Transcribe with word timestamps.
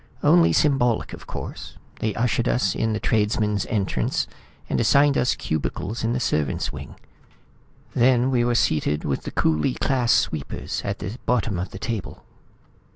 "Only 0.23 0.51
symbolic, 0.51 1.13
of 1.13 1.27
course. 1.27 1.77
They 1.99 2.15
ushered 2.15 2.47
us 2.47 2.73
in 2.73 2.93
the 2.93 2.99
tradesman's 2.99 3.67
entrance, 3.67 4.25
and 4.67 4.79
assigned 4.79 5.15
us 5.15 5.35
cubicles 5.35 6.03
in 6.03 6.13
the 6.13 6.19
servants' 6.19 6.73
wing. 6.73 6.95
Then 7.93 8.31
we 8.31 8.43
were 8.43 8.55
seated 8.55 9.05
with 9.05 9.25
the 9.25 9.31
coolie 9.31 9.79
class 9.79 10.11
sweepers 10.11 10.81
at 10.83 10.97
the 10.97 11.15
bottom 11.27 11.59
of 11.59 11.69
the 11.69 11.77
table." 11.77 12.23